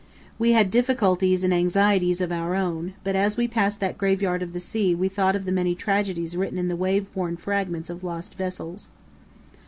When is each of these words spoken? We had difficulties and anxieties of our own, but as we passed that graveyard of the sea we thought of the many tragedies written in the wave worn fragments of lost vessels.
We 0.39 0.53
had 0.53 0.71
difficulties 0.71 1.43
and 1.43 1.53
anxieties 1.53 2.21
of 2.21 2.31
our 2.31 2.55
own, 2.55 2.93
but 3.03 3.15
as 3.15 3.37
we 3.37 3.47
passed 3.47 3.79
that 3.81 3.99
graveyard 3.99 4.41
of 4.41 4.51
the 4.51 4.59
sea 4.59 4.95
we 4.95 5.09
thought 5.09 5.35
of 5.35 5.45
the 5.45 5.51
many 5.51 5.75
tragedies 5.75 6.35
written 6.35 6.57
in 6.57 6.69
the 6.69 6.75
wave 6.75 7.11
worn 7.13 7.37
fragments 7.37 7.87
of 7.87 8.03
lost 8.03 8.33
vessels. 8.33 8.89